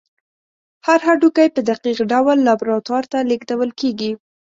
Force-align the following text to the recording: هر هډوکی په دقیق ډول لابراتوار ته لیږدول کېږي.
هر 0.85 0.99
هډوکی 1.07 1.47
په 1.55 1.61
دقیق 1.69 1.99
ډول 2.11 2.37
لابراتوار 2.47 3.03
ته 3.11 3.17
لیږدول 3.29 3.69
کېږي. 3.79 4.11